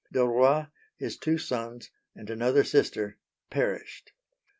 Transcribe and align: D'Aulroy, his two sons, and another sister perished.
D'Aulroy, 0.11 0.65
his 0.97 1.15
two 1.15 1.37
sons, 1.37 1.91
and 2.15 2.27
another 2.31 2.63
sister 2.63 3.19
perished. 3.51 4.13